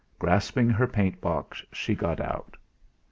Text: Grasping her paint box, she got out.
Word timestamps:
Grasping 0.17 0.67
her 0.71 0.87
paint 0.87 1.21
box, 1.21 1.63
she 1.71 1.93
got 1.93 2.19
out. 2.19 2.57